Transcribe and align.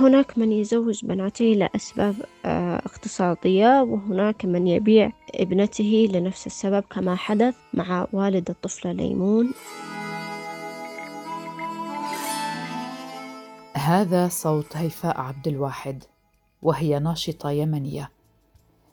هناك 0.00 0.38
من 0.38 0.52
يزوج 0.52 1.04
بناته 1.04 1.44
لأسباب 1.44 2.14
آه، 2.44 2.76
اقتصادية 2.76 3.82
وهناك 3.82 4.44
من 4.44 4.66
يبيع 4.66 5.12
ابنته 5.34 6.08
لنفس 6.12 6.46
السبب 6.46 6.84
كما 6.90 7.14
حدث 7.14 7.54
مع 7.74 8.06
والد 8.12 8.50
الطفلة 8.50 8.92
ليمون. 8.92 9.52
هذا 13.74 14.28
صوت 14.28 14.76
هيفاء 14.76 15.20
عبد 15.20 15.48
الواحد 15.48 16.04
وهي 16.62 16.98
ناشطة 16.98 17.50
يمنية. 17.50 18.10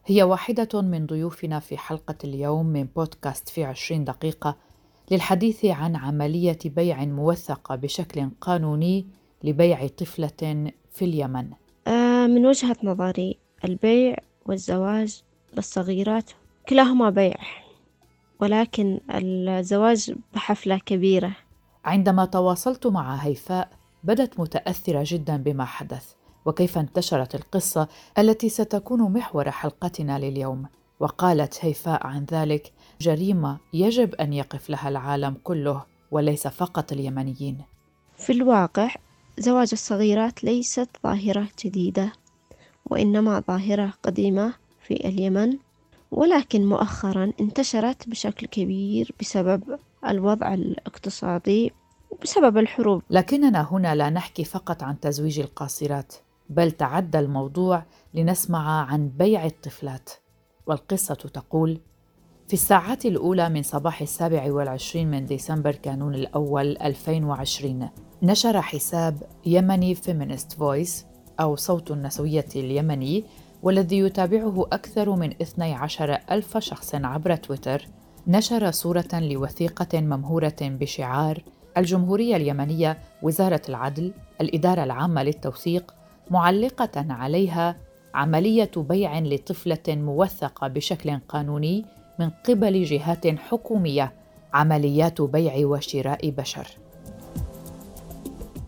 هي 0.06 0.24
واحدة 0.24 0.82
من 0.82 1.06
ضيوفنا 1.06 1.60
في 1.60 1.78
حلقة 1.78 2.16
اليوم 2.24 2.66
من 2.66 2.88
بودكاست 2.96 3.50
في 3.50 3.64
عشرين 3.64 4.04
دقيقة 4.04 4.56
للحديث 5.12 5.66
عن 5.66 5.96
عملية 5.96 6.60
بيع 6.66 7.06
موثقة 7.06 7.76
بشكل 7.76 8.30
قانوني 8.42 9.08
لبيع 9.44 9.88
طفلة 9.88 10.72
في 10.92 11.06
اليمن؟ 11.06 11.50
آه، 11.88 12.28
من 12.28 12.46
وجهة 12.46 12.78
نظري 12.84 13.38
البيع 13.66 14.16
والزواج 14.46 15.22
للصغيرات 15.54 16.32
كلاهما 16.70 17.10
بيع 17.10 17.38
ولكن 18.40 19.00
الزواج 19.10 20.16
بحفلة 20.34 20.78
كبيرة. 20.78 21.36
عندما 21.86 22.26
تواصلت 22.26 22.88
مع 22.88 23.16
هيفاء 23.16 23.70
بدت 24.04 24.40
متأثرة 24.40 25.04
جدا 25.06 25.38
بما 25.38 25.66
حدث 25.66 26.14
وكيف 26.46 26.78
انتشرت 26.78 27.36
القصة 27.36 27.88
التي 28.18 28.50
ستكون 28.50 29.02
محور 29.02 29.52
حلقتنا 29.52 30.20
لليوم. 30.20 30.66
وقالت 31.00 31.66
هيفاء 31.66 32.08
عن 32.08 32.26
ذلك 32.32 32.74
جريمة 33.02 33.58
يجب 33.74 34.16
أن 34.16 34.34
يقف 34.34 34.70
لها 34.70 34.90
العالم 34.90 35.38
كله 35.44 35.86
وليس 36.12 36.48
فقط 36.48 36.92
اليمنيين. 36.92 37.62
في 38.18 38.34
الواقع 38.34 38.90
زواج 39.40 39.70
الصغيرات 39.74 40.44
ليست 40.44 40.90
ظاهرة 41.04 41.48
جديدة 41.66 42.12
وإنما 42.86 43.40
ظاهرة 43.48 43.94
قديمة 44.04 44.54
في 44.82 44.94
اليمن 44.94 45.58
ولكن 46.12 46.66
مؤخرا 46.66 47.32
انتشرت 47.42 48.10
بشكل 48.10 48.48
كبير 48.48 49.12
بسبب 49.20 49.80
الوضع 50.08 50.54
الاقتصادي 50.54 51.72
وبسبب 52.12 52.58
الحروب. 52.58 53.02
لكننا 53.10 53.68
هنا 53.72 53.96
لا 53.96 54.10
نحكي 54.10 54.44
فقط 54.44 54.84
عن 54.84 55.00
تزويج 55.00 55.40
القاصرات 55.40 56.14
بل 56.50 56.72
تعدى 56.72 57.20
الموضوع 57.20 57.84
لنسمع 58.14 58.86
عن 58.92 59.10
بيع 59.10 59.46
الطفلات. 59.46 60.10
والقصة 60.68 61.14
تقول 61.14 61.80
في 62.48 62.54
الساعات 62.54 63.06
الأولى 63.06 63.50
من 63.50 63.64
صباح 63.64 64.02
السابع 64.02 64.52
والعشرين 64.52 65.12
من 65.12 65.26
ديسمبر 65.26 65.72
كانون 65.76 66.16
الأول 66.16 66.78
2020 66.78 67.90
نشر 68.24 68.62
حساب 68.62 69.24
يمني 69.46 69.96
Feminist 69.96 70.54
Voice 70.54 71.06
أو 71.40 71.56
صوت 71.56 71.92
النسوية 71.92 72.46
اليمني 72.56 73.24
والذي 73.64 74.00
يتابعه 74.00 74.68
أكثر 74.72 75.16
من 75.16 75.32
12 75.42 76.20
ألف 76.32 76.58
شخص 76.58 76.96
عبر 76.96 77.36
تويتر 77.36 77.88
نشر 78.28 78.72
صورة 78.72 79.08
لوثيقة 79.14 80.02
ممهورة 80.02 80.56
بشعار 80.62 81.44
الجمهورية 81.78 82.36
اليمنية 82.36 82.98
وزارة 83.22 83.62
العدل 83.70 84.14
الإدارة 84.42 84.84
العامة 84.84 85.24
للتوثيق 85.24 85.94
معلقة 86.32 87.06
عليها 87.10 87.76
عملية 88.14 88.72
بيع 88.78 89.20
لطفلة 89.20 89.84
موثقة 89.88 90.68
بشكل 90.68 91.20
قانوني 91.30 91.86
من 92.20 92.30
قبل 92.30 92.84
جهات 92.84 93.28
حكومية 93.28 94.14
عمليات 94.54 95.22
بيع 95.22 95.68
وشراء 95.68 96.30
بشر. 96.30 96.68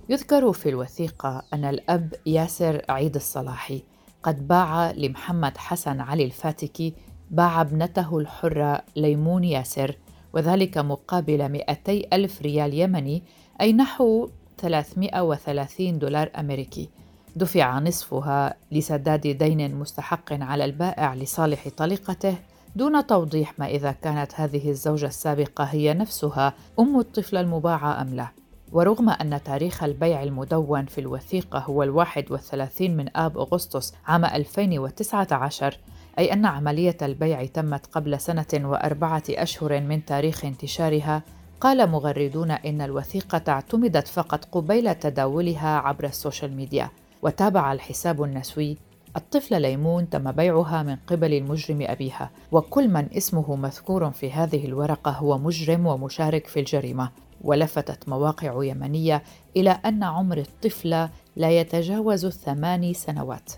يذكر 0.10 0.54
في 0.54 0.70
الوثيقة 0.70 1.42
أن 1.54 1.66
الأب 1.66 2.14
ياسر 2.26 2.82
عيد 2.90 3.16
الصلاحي 3.16 3.84
قد 4.24 4.48
باع 4.48 4.92
لمحمد 4.92 5.58
حسن 5.58 6.00
علي 6.00 6.26
الفاتكي 6.26 6.94
باع 7.32 7.62
ابنته 7.62 8.18
الحرة 8.18 8.82
ليمون 8.96 9.44
ياسر 9.44 9.98
وذلك 10.34 10.78
مقابل 10.78 11.50
200 11.50 12.02
ألف 12.14 12.42
ريال 12.42 12.74
يمني 12.74 13.24
أي 13.62 13.74
نحو 13.74 14.30
330 14.58 16.00
دولار 16.00 16.32
أمريكي. 16.40 16.90
دفع 17.36 17.80
نصفها 17.80 18.56
لسداد 18.72 19.28
دين 19.28 19.76
مستحق 19.76 20.34
على 20.34 20.66
البائع 20.66 21.16
لصالح 21.16 21.68
طليقته 21.78 22.36
دون 22.76 23.08
توضيح 23.08 23.60
ما 23.60 23.68
إذا 23.68 23.92
كانت 23.92 24.32
هذه 24.36 24.70
الزوجة 24.70 25.06
السابقة 25.06 25.64
هي 25.64 25.94
نفسها 25.94 26.54
أم 26.80 27.00
الطفل 27.00 27.38
المباعة 27.38 28.02
أم 28.02 28.16
لا. 28.16 28.28
ورغم 28.72 29.10
أن 29.10 29.44
تاريخ 29.44 29.84
البيع 29.84 30.24
المدون 30.24 30.86
في 30.86 31.02
الوثيقة 31.02 31.60
هو 31.60 31.84
الواحد 31.84 32.32
والثلاثين 32.32 32.98
من 32.98 33.18
آب 33.18 33.38
أغسطس 33.38 33.94
عام 34.08 34.26
2019 34.26 35.78
أي 36.20 36.34
أن 36.34 36.46
عملية 36.46 36.98
البيع 37.02 37.46
تمت 37.46 37.86
قبل 37.86 38.20
سنة 38.20 38.70
وأربعة 38.70 39.24
أشهر 39.30 39.82
من 39.82 40.06
تاريخ 40.06 40.46
انتشارها 40.46 41.24
قال 41.62 41.90
مغردون 41.90 42.52
إن 42.52 42.82
الوثيقة 42.82 43.42
اعتمدت 43.48 44.08
فقط 44.08 44.46
قبيل 44.46 44.96
تداولها 44.96 45.78
عبر 45.78 46.04
ال 46.04 46.11
social 46.11 46.56
media. 46.56 46.90
وتابع 47.22 47.74
الحساب 47.74 48.24
النسوي 48.24 48.78
الطفلة 49.18 49.58
ليمون 49.58 50.10
تم 50.10 50.32
بيعها 50.32 50.84
من 50.84 50.96
قبل 51.08 51.34
المجرم 51.34 51.78
أبيها 51.82 52.32
وكل 52.52 52.88
من 52.88 53.08
اسمه 53.18 53.56
مذكور 53.56 54.12
في 54.12 54.32
هذه 54.32 54.66
الورقة 54.66 55.12
هو 55.12 55.38
مجرم 55.38 55.88
ومشارك 55.88 56.48
في 56.48 56.60
الجريمة. 56.60 57.10
ولفتت 57.42 58.10
مواقع 58.10 58.64
يمنية 58.64 59.24
إلى 59.58 59.70
أن 59.70 60.04
عمر 60.04 60.38
الطفلة 60.38 61.10
لا 61.36 61.60
يتجاوز 61.60 62.26
الثمان 62.26 62.94
سنوات. 62.94 63.52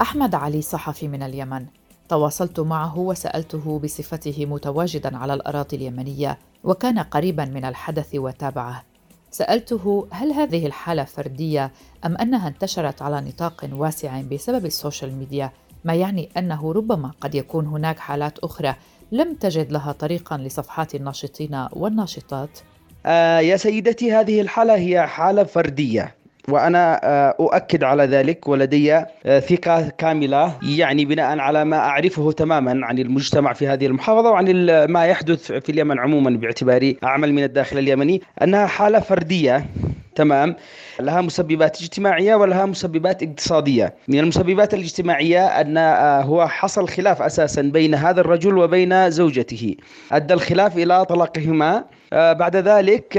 أحمد 0.00 0.34
علي 0.34 0.62
صحفي 0.62 1.08
من 1.08 1.22
اليمن. 1.22 1.66
تواصلت 2.08 2.60
معه 2.60 2.98
وسألته 2.98 3.78
بصفته 3.78 4.46
متواجدا 4.46 5.16
على 5.16 5.34
الأراضي 5.34 5.76
اليمنية 5.76 6.38
وكان 6.64 6.98
قريبا 6.98 7.44
من 7.44 7.64
الحدث 7.64 8.14
وتابعه. 8.14 8.84
سألته 9.30 10.06
هل 10.10 10.32
هذه 10.32 10.66
الحالة 10.66 11.04
فردية 11.04 11.72
أم 12.06 12.16
أنها 12.16 12.48
انتشرت 12.48 13.02
على 13.02 13.20
نطاق 13.20 13.68
واسع 13.72 14.20
بسبب 14.20 14.66
السوشيال 14.66 15.14
ميديا 15.14 15.52
ما 15.84 15.94
يعني 15.94 16.28
أنه 16.36 16.72
ربما 16.72 17.10
قد 17.20 17.34
يكون 17.34 17.66
هناك 17.66 17.98
حالات 17.98 18.38
أخرى 18.38 18.74
لم 19.12 19.34
تجد 19.34 19.72
لها 19.72 19.92
طريقا 19.92 20.36
لصفحات 20.36 20.94
الناشطين 20.94 21.66
والناشطات؟ 21.72 22.58
آه 23.06 23.40
يا 23.40 23.56
سيدتي 23.56 24.12
هذه 24.12 24.40
الحالة 24.40 24.74
هي 24.74 25.06
حالة 25.06 25.44
فردية 25.44 26.14
وأنا 26.48 27.00
آه، 27.04 27.36
أؤكد 27.40 27.84
على 27.84 28.04
ذلك 28.04 28.48
ولدي 28.48 28.94
آه، 28.94 29.06
ثقة 29.40 29.88
كاملة 29.98 30.58
يعني 30.62 31.04
بناء 31.04 31.38
على 31.38 31.64
ما 31.64 31.76
أعرفه 31.76 32.32
تماما 32.32 32.86
عن 32.86 32.98
المجتمع 32.98 33.52
في 33.52 33.68
هذه 33.68 33.86
المحافظة 33.86 34.30
وعن 34.30 34.66
ما 34.84 35.06
يحدث 35.06 35.52
في 35.52 35.72
اليمن 35.72 35.98
عموما 35.98 36.30
باعتباري 36.30 36.96
أعمل 37.04 37.32
من 37.34 37.44
الداخل 37.44 37.78
اليمني 37.78 38.22
أنها 38.42 38.66
حالة 38.66 39.00
فردية 39.00 39.66
تمام 40.14 40.56
لها 41.00 41.20
مسببات 41.20 41.80
اجتماعية 41.80 42.34
ولها 42.34 42.66
مسببات 42.66 43.22
اقتصادية. 43.22 43.94
من 44.08 44.18
المسببات 44.18 44.74
الاجتماعية 44.74 45.46
أن 45.46 45.78
هو 46.26 46.48
حصل 46.48 46.88
خلاف 46.88 47.22
أساسا 47.22 47.62
بين 47.62 47.94
هذا 47.94 48.20
الرجل 48.20 48.58
وبين 48.58 49.10
زوجته. 49.10 49.76
أدى 50.12 50.34
الخلاف 50.34 50.76
إلى 50.76 51.04
طلاقهما 51.04 51.84
بعد 52.12 52.56
ذلك 52.56 53.12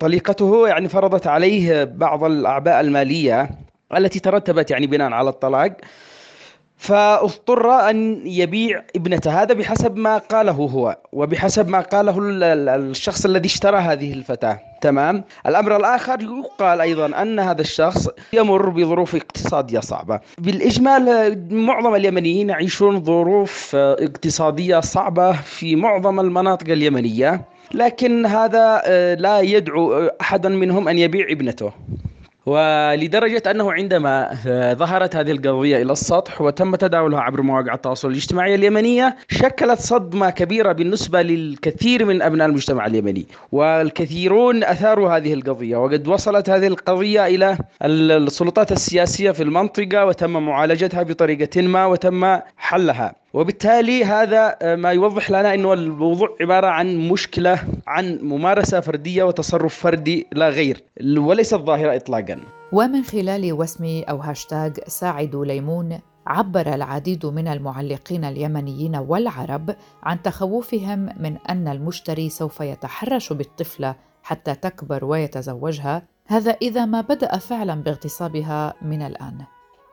طليقته 0.00 0.68
يعني 0.68 0.88
فرضت 0.88 1.26
عليه 1.26 1.84
بعض 1.84 2.24
الأعباء 2.24 2.80
المالية 2.80 3.50
التي 3.96 4.20
ترتبت 4.20 4.70
يعني 4.70 4.86
بناء 4.86 5.12
على 5.12 5.30
الطلاق. 5.30 5.76
فاضطر 6.76 7.70
أن 7.90 8.22
يبيع 8.24 8.82
ابنته. 8.96 9.42
هذا 9.42 9.54
بحسب 9.54 9.96
ما 9.96 10.18
قاله 10.18 10.52
هو 10.52 10.98
وبحسب 11.12 11.68
ما 11.68 11.80
قاله 11.80 12.14
الشخص 12.18 13.24
الذي 13.24 13.46
اشترى 13.46 13.76
هذه 13.76 14.12
الفتاة. 14.12 14.60
تمام؟ 14.80 15.24
الأمر 15.46 15.76
الآخر 15.76 16.18
يقال 16.20 16.80
أيضا 16.80 17.22
أن 17.22 17.38
هذا 17.40 17.60
الشخص 17.60 18.08
يمر 18.32 18.68
بظروف 18.68 19.14
اقتصادية 19.14 19.80
صعبة. 19.80 20.20
بالإجمال 20.38 21.36
معظم 21.54 21.94
اليمنيين 21.94 22.48
يعيشون 22.48 23.04
ظروف 23.04 23.76
اقتصادية 23.76 24.80
صعبة 24.80 25.32
في 25.32 25.76
معظم 25.76 26.20
المناطق 26.20 26.68
اليمنية. 26.72 27.44
لكن 27.74 28.26
هذا 28.26 28.82
آه، 28.84 29.14
لا 29.14 29.40
يدعو 29.40 30.10
أحدا 30.20 30.48
منهم 30.48 30.88
أن 30.88 30.98
يبيع 30.98 31.26
ابنته. 31.30 31.72
ولدرجة 32.46 33.42
أنه 33.50 33.72
عندما 33.72 34.36
آه، 34.46 34.74
ظهرت 34.74 35.16
هذه 35.16 35.30
القضية 35.30 35.82
إلى 35.82 35.92
السطح 35.92 36.40
وتم 36.40 36.76
تداولها 36.76 37.20
عبر 37.20 37.42
مواقع 37.42 37.74
التواصل 37.74 38.10
الاجتماعي 38.10 38.54
اليمنية 38.54 39.16
شكلت 39.28 39.80
صدمة 39.80 40.30
كبيرة 40.30 40.72
بالنسبة 40.72 41.22
للكثير 41.22 42.04
من 42.04 42.22
أبناء 42.22 42.48
المجتمع 42.48 42.86
اليمني. 42.86 43.26
والكثيرون 43.52 44.64
أثاروا 44.64 45.16
هذه 45.16 45.34
القضية 45.34 45.76
وقد 45.76 46.08
وصلت 46.08 46.50
هذه 46.50 46.66
القضية 46.66 47.26
إلى 47.26 47.58
السلطات 47.82 48.72
السياسية 48.72 49.30
في 49.30 49.42
المنطقة 49.42 50.06
وتم 50.06 50.30
معالجتها 50.30 51.02
بطريقة 51.02 51.62
ما 51.62 51.86
وتم 51.86 52.38
حلها. 52.56 53.19
وبالتالي 53.34 54.04
هذا 54.04 54.56
ما 54.76 54.90
يوضح 54.90 55.30
لنا 55.30 55.54
إنه 55.54 55.72
الموضوع 55.72 56.36
عبارة 56.40 56.66
عن 56.66 57.08
مشكلة 57.08 57.58
عن 57.86 58.18
ممارسة 58.22 58.80
فردية 58.80 59.24
وتصرف 59.24 59.74
فردي 59.74 60.26
لا 60.32 60.48
غير 60.48 60.82
وليست 61.16 61.54
ظاهرة 61.54 61.96
اطلاقا. 61.96 62.40
ومن 62.72 63.02
خلال 63.02 63.52
وسم 63.52 64.02
أو 64.08 64.16
هاشتاغ 64.16 64.70
ساعدوا 64.86 65.44
ليمون 65.44 65.98
عبر 66.26 66.74
العديد 66.74 67.26
من 67.26 67.48
المعلقين 67.48 68.24
اليمنيين 68.24 68.96
والعرب 68.96 69.76
عن 70.02 70.22
تخوفهم 70.22 71.08
من 71.20 71.36
أن 71.48 71.68
المشتري 71.68 72.28
سوف 72.28 72.60
يتحرش 72.60 73.32
بالطفلة 73.32 73.94
حتى 74.22 74.54
تكبر 74.54 75.04
ويتزوجها 75.04 76.02
هذا 76.26 76.50
إذا 76.50 76.84
ما 76.84 77.00
بدأ 77.00 77.38
فعلا 77.38 77.74
باغتصابها 77.74 78.74
من 78.82 79.02
الآن 79.02 79.38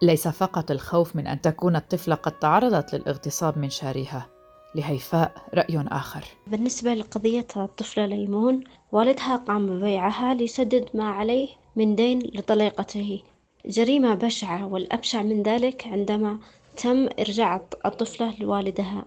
ليس 0.02 0.28
فقط 0.28 0.72
الخوف 0.72 1.16
من 1.16 1.28
أن 1.28 1.42
تكون 1.42 1.76
الطفله 1.76 2.16
قد 2.16 2.40
تعرضت 2.40 2.96
للاغتصاب 2.96 3.58
من 3.58 3.70
شارها 3.70 4.28
لهيفاء 4.76 5.32
رأي 5.54 5.86
آخر. 5.88 6.24
بالنسبة 6.48 6.94
لقضية 6.94 7.48
الطفله 7.58 8.06
ليمون 8.06 8.64
والدها 8.92 9.36
قام 9.36 9.66
ببيعها 9.66 10.34
ليسدد 10.34 10.90
ما 10.94 11.10
عليه 11.10 11.48
من 11.76 11.96
دين 11.96 12.20
لطليقته. 12.20 13.22
جريمة 13.66 14.16
بشعة 14.16 14.66
والأبشع 14.66 15.24
من 15.24 15.44
ذلك 15.44 15.88
عندما 15.88 16.40
تم 16.78 17.10
إرجاع 17.20 17.62
الطفلة 17.86 18.36
لوالدها. 18.40 19.06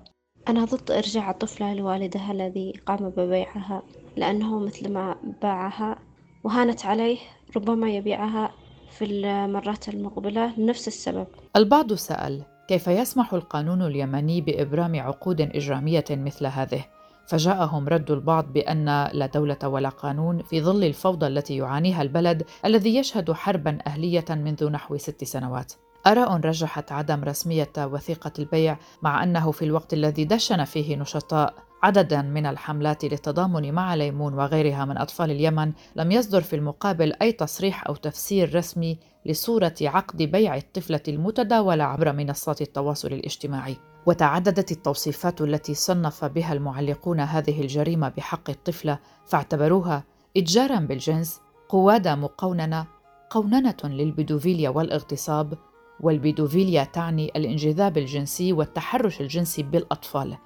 أنا 0.48 0.64
ضد 0.64 0.90
إرجاع 0.90 1.30
الطفلة 1.30 1.74
لوالدها 1.74 2.32
الذي 2.32 2.72
قام 2.86 3.10
ببيعها 3.10 3.82
لأنه 4.16 4.58
مثلما 4.58 5.16
باعها 5.42 5.98
وهانت 6.44 6.86
عليه 6.86 7.18
ربما 7.56 7.90
يبيعها 7.90 8.52
في 8.90 9.04
المرات 9.04 9.88
المقبلة 9.88 10.58
لنفس 10.58 10.88
السبب 10.88 11.26
البعض 11.56 11.92
سأل 11.92 12.42
كيف 12.68 12.86
يسمح 12.86 13.34
القانون 13.34 13.82
اليمني 13.82 14.40
بإبرام 14.40 15.00
عقود 15.00 15.40
إجرامية 15.40 16.04
مثل 16.10 16.46
هذه؟ 16.46 16.84
فجاءهم 17.26 17.88
رد 17.88 18.10
البعض 18.10 18.52
بأن 18.52 19.10
لا 19.12 19.26
دولة 19.26 19.58
ولا 19.64 19.88
قانون 19.88 20.42
في 20.42 20.62
ظل 20.62 20.84
الفوضى 20.84 21.26
التي 21.26 21.56
يعانيها 21.56 22.02
البلد 22.02 22.42
الذي 22.64 22.96
يشهد 22.96 23.32
حربا 23.32 23.78
أهلية 23.86 24.24
منذ 24.30 24.70
نحو 24.70 24.96
ست 24.96 25.24
سنوات 25.24 25.72
آراء 26.06 26.36
رجحت 26.36 26.92
عدم 26.92 27.24
رسمية 27.24 27.72
وثيقة 27.78 28.32
البيع 28.38 28.78
مع 29.02 29.22
أنه 29.22 29.50
في 29.50 29.64
الوقت 29.64 29.92
الذي 29.92 30.24
دشن 30.24 30.64
فيه 30.64 30.96
نشطاء. 30.96 31.54
عددا 31.82 32.22
من 32.22 32.46
الحملات 32.46 33.04
للتضامن 33.04 33.72
مع 33.74 33.94
ليمون 33.94 34.34
وغيرها 34.34 34.84
من 34.84 34.98
أطفال 34.98 35.30
اليمن 35.30 35.72
لم 35.96 36.12
يصدر 36.12 36.40
في 36.40 36.56
المقابل 36.56 37.12
أي 37.22 37.32
تصريح 37.32 37.86
أو 37.86 37.94
تفسير 37.94 38.54
رسمي 38.54 38.98
لصورة 39.26 39.74
عقد 39.82 40.22
بيع 40.22 40.56
الطفلة 40.56 41.00
المتداولة 41.08 41.84
عبر 41.84 42.12
منصات 42.12 42.62
التواصل 42.62 43.08
الاجتماعي. 43.08 43.76
وتعددت 44.06 44.72
التوصيفات 44.72 45.40
التي 45.40 45.74
صنف 45.74 46.24
بها 46.24 46.52
المعلقون 46.52 47.20
هذه 47.20 47.60
الجريمة 47.60 48.08
بحق 48.08 48.50
الطفلة 48.50 48.98
فاعتبروها 49.26 50.04
اتجارا 50.36 50.78
بالجنس 50.78 51.40
قواده 51.68 52.14
مقوننة 52.14 52.86
قوننة 53.30 53.76
للبيدوفيليا 53.84 54.70
والاغتصاب 54.70 55.58
والبيدوفيليا 56.00 56.84
تعني 56.84 57.32
الانجذاب 57.36 57.98
الجنسي 57.98 58.52
والتحرش 58.52 59.20
الجنسي 59.20 59.62
بالأطفال 59.62 60.36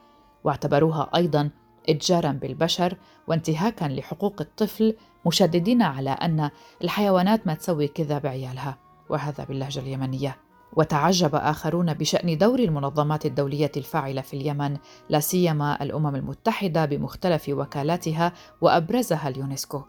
واعتبروها 0.44 1.10
أيضا 1.16 1.50
اتجارا 1.88 2.32
بالبشر 2.32 2.96
وانتهاكا 3.28 3.84
لحقوق 3.84 4.40
الطفل 4.40 4.96
مشددين 5.26 5.82
على 5.82 6.10
أن 6.10 6.50
الحيوانات 6.84 7.46
ما 7.46 7.54
تسوي 7.54 7.88
كذا 7.88 8.18
بعيالها 8.18 8.78
وهذا 9.08 9.44
باللهجة 9.44 9.80
اليمنية. 9.80 10.36
وتعجب 10.76 11.34
آخرون 11.34 11.94
بشأن 11.94 12.38
دور 12.38 12.58
المنظمات 12.58 13.26
الدولية 13.26 13.72
الفاعلة 13.76 14.20
في 14.20 14.34
اليمن 14.34 14.76
لا 15.08 15.20
سيما 15.20 15.82
الأمم 15.82 16.16
المتحدة 16.16 16.84
بمختلف 16.84 17.48
وكالاتها 17.48 18.32
وأبرزها 18.60 19.28
اليونسكو. 19.28 19.82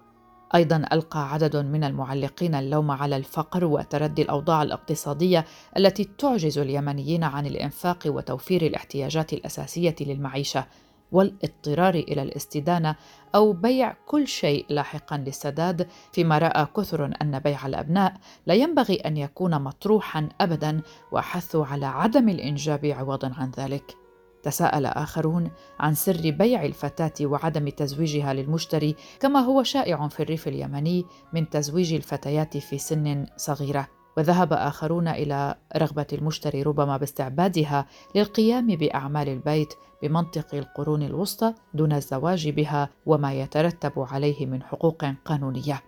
أيضا 0.55 0.85
ألقى 0.91 1.33
عدد 1.33 1.55
من 1.55 1.83
المعلقين 1.83 2.55
اللوم 2.55 2.91
على 2.91 3.17
الفقر 3.17 3.65
وتردي 3.65 4.21
الأوضاع 4.21 4.63
الاقتصادية 4.63 5.45
التي 5.77 6.09
تعجز 6.17 6.57
اليمنيين 6.57 7.23
عن 7.23 7.45
الإنفاق 7.45 7.99
وتوفير 8.05 8.61
الاحتياجات 8.61 9.33
الأساسية 9.33 9.95
للمعيشة 10.01 10.65
والاضطرار 11.11 11.93
إلى 11.93 12.21
الاستدانة 12.21 12.95
أو 13.35 13.53
بيع 13.53 13.95
كل 14.07 14.27
شيء 14.27 14.65
لاحقا 14.69 15.17
للسداد 15.17 15.87
فيما 16.11 16.37
رأى 16.37 16.67
كثر 16.77 17.05
أن 17.21 17.39
بيع 17.39 17.65
الأبناء 17.65 18.13
لا 18.45 18.53
ينبغي 18.53 18.95
أن 18.95 19.17
يكون 19.17 19.61
مطروحا 19.61 20.29
ابدا 20.41 20.81
وحثوا 21.11 21.65
على 21.65 21.85
عدم 21.85 22.29
الإنجاب 22.29 22.85
عوضا 22.85 23.33
عن 23.37 23.51
ذلك. 23.57 24.04
تساءل 24.45 24.85
آخرون 24.85 25.51
عن 25.79 25.93
سر 25.93 26.31
بيع 26.31 26.65
الفتاة 26.65 27.13
وعدم 27.21 27.69
تزويجها 27.69 28.33
للمشتري 28.33 28.95
كما 29.19 29.39
هو 29.39 29.63
شائع 29.63 30.07
في 30.07 30.19
الريف 30.23 30.47
اليمني 30.47 31.05
من 31.33 31.49
تزويج 31.49 31.93
الفتيات 31.93 32.57
في 32.57 32.77
سن 32.77 33.25
صغيرة. 33.37 33.87
وذهب 34.17 34.53
آخرون 34.53 35.07
إلى 35.07 35.55
رغبة 35.77 36.07
المشتري 36.13 36.63
ربما 36.63 36.97
باستعبادها 36.97 37.85
للقيام 38.15 38.67
بأعمال 38.67 39.29
البيت 39.29 39.73
بمنطق 40.01 40.55
القرون 40.55 41.03
الوسطى 41.03 41.53
دون 41.73 41.93
الزواج 41.93 42.49
بها 42.49 42.89
وما 43.05 43.33
يترتب 43.33 43.93
عليه 43.97 44.45
من 44.45 44.63
حقوق 44.63 45.05
قانونية. 45.25 45.83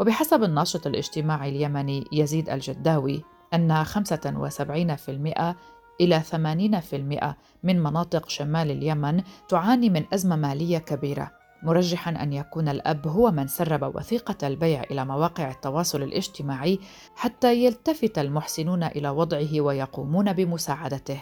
وبحسب 0.00 0.42
الناشط 0.44 0.86
الاجتماعي 0.86 1.48
اليمني 1.48 2.04
يزيد 2.12 2.50
الجداوي 2.50 3.24
أن 3.54 3.84
75% 3.84 5.56
إلى 6.00 6.22
80% 6.32 7.34
من 7.62 7.82
مناطق 7.82 8.28
شمال 8.28 8.70
اليمن 8.70 9.22
تعاني 9.48 9.90
من 9.90 10.04
أزمة 10.14 10.36
مالية 10.36 10.78
كبيرة 10.78 11.30
مرجحا 11.62 12.10
أن 12.10 12.32
يكون 12.32 12.68
الأب 12.68 13.08
هو 13.08 13.30
من 13.30 13.46
سرب 13.46 13.94
وثيقة 13.96 14.46
البيع 14.46 14.82
إلى 14.82 15.04
مواقع 15.04 15.50
التواصل 15.50 16.02
الاجتماعي 16.02 16.78
حتى 17.16 17.64
يلتفت 17.64 18.18
المحسنون 18.18 18.82
إلى 18.82 19.08
وضعه 19.08 19.60
ويقومون 19.60 20.32
بمساعدته. 20.32 21.20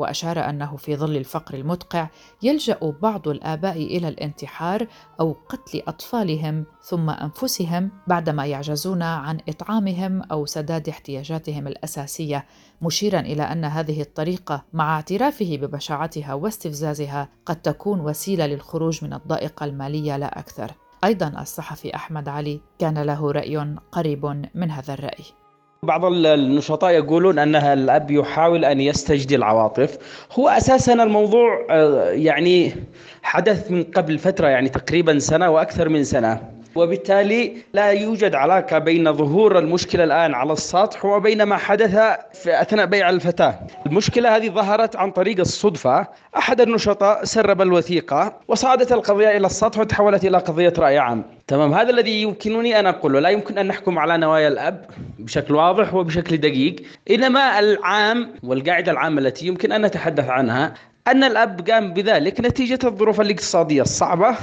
وأشار 0.00 0.50
أنه 0.50 0.76
في 0.76 0.96
ظل 0.96 1.16
الفقر 1.16 1.54
المدقع 1.54 2.08
يلجأ 2.42 2.78
بعض 3.02 3.28
الآباء 3.28 3.76
إلى 3.76 4.08
الانتحار 4.08 4.86
أو 5.20 5.36
قتل 5.48 5.82
أطفالهم 5.88 6.64
ثم 6.82 7.10
أنفسهم 7.10 7.90
بعدما 8.06 8.46
يعجزون 8.46 9.02
عن 9.02 9.38
إطعامهم 9.48 10.22
أو 10.22 10.46
سداد 10.46 10.88
احتياجاتهم 10.88 11.66
الأساسية 11.66 12.46
مشيرا 12.82 13.20
إلى 13.20 13.42
أن 13.42 13.64
هذه 13.64 14.00
الطريقة 14.00 14.64
مع 14.72 14.94
اعترافه 14.96 15.56
ببشاعتها 15.56 16.34
واستفزازها 16.34 17.28
قد 17.46 17.62
تكون 17.62 18.00
وسيلة 18.00 18.46
للخروج 18.46 19.04
من 19.04 19.12
الضائقة 19.12 19.64
المالية 19.64 20.16
لا 20.16 20.38
أكثر. 20.38 20.72
أيضا 21.04 21.40
الصحفي 21.40 21.94
أحمد 21.94 22.28
علي 22.28 22.60
كان 22.78 22.98
له 22.98 23.32
رأي 23.32 23.76
قريب 23.92 24.26
من 24.54 24.70
هذا 24.70 24.94
الرأي. 24.94 25.39
بعض 25.82 26.04
النشطاء 26.04 26.90
يقولون 26.90 27.38
أنها 27.38 27.72
الأب 27.72 28.10
يحاول 28.10 28.64
أن 28.64 28.80
يستجدي 28.80 29.36
العواطف. 29.36 29.98
هو 30.32 30.48
أساسا 30.48 30.92
الموضوع 30.92 31.66
آه، 31.70 32.10
يعني 32.10 32.74
حدث 33.22 33.70
من 33.70 33.84
قبل 33.84 34.18
فترة 34.18 34.48
يعني 34.48 34.68
تقريبا 34.68 35.18
سنة 35.18 35.50
وأكثر 35.50 35.88
من 35.88 36.04
سنة. 36.04 36.59
وبالتالي 36.74 37.56
لا 37.74 37.90
يوجد 37.90 38.34
علاقة 38.34 38.78
بين 38.78 39.12
ظهور 39.12 39.58
المشكلة 39.58 40.04
الآن 40.04 40.34
على 40.34 40.52
السطح 40.52 41.04
وبين 41.04 41.42
ما 41.42 41.56
حدث 41.56 41.90
في 42.32 42.62
أثناء 42.62 42.86
بيع 42.86 43.10
الفتاة. 43.10 43.60
المشكلة 43.86 44.36
هذه 44.36 44.48
ظهرت 44.48 44.96
عن 44.96 45.10
طريق 45.10 45.40
الصدفة. 45.40 46.06
أحد 46.36 46.60
النشطاء 46.60 47.24
سرب 47.24 47.62
الوثيقة 47.62 48.36
وصعدت 48.48 48.92
القضية 48.92 49.36
إلى 49.36 49.46
السطح 49.46 49.78
وتحولت 49.78 50.24
إلى 50.24 50.38
قضية 50.38 50.72
رأي 50.78 50.98
عام. 50.98 51.24
تمام 51.46 51.74
هذا 51.74 51.90
الذي 51.90 52.22
يمكنني 52.22 52.80
أن 52.80 52.86
أقوله. 52.86 53.20
لا 53.20 53.28
يمكن 53.28 53.58
أن 53.58 53.66
نحكم 53.66 53.98
على 53.98 54.18
نوايا 54.18 54.48
الأب 54.48 54.84
بشكل 55.18 55.54
واضح 55.54 55.94
وبشكل 55.94 56.36
دقيق. 56.36 56.76
إنما 57.10 57.58
العام 57.58 58.32
والقاعدة 58.42 58.92
العامة 58.92 59.20
التي 59.20 59.46
يمكن 59.46 59.72
أن 59.72 59.86
نتحدث 59.86 60.28
عنها 60.28 60.74
أن 61.08 61.24
الأب 61.24 61.70
قام 61.70 61.92
بذلك 61.92 62.40
نتيجة 62.40 62.78
الظروف 62.84 63.20
الاقتصادية 63.20 63.82
الصعبة 63.82 64.36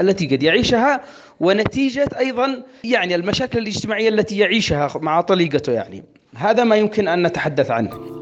التي 0.00 0.26
قد 0.26 0.42
يعيشها 0.42 1.00
ونتيجة 1.40 2.08
أيضا 2.18 2.62
يعني 2.84 3.14
المشاكل 3.14 3.58
الاجتماعية 3.58 4.08
التي 4.08 4.38
يعيشها 4.38 4.90
مع 4.96 5.20
طليقته 5.20 5.72
يعني. 5.72 6.04
هذا 6.36 6.64
ما 6.64 6.76
يمكن 6.76 7.08
أن 7.08 7.26
نتحدث 7.26 7.70
عنه. 7.70 8.15